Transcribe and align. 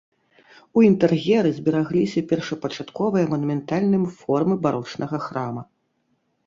У 0.79 0.85
інтэр'еры 0.91 1.51
зберагліся 1.57 2.25
першапачатковыя 2.33 3.25
манументальным 3.35 4.03
формы 4.19 4.53
барочнага 4.67 5.17
храма. 5.29 5.63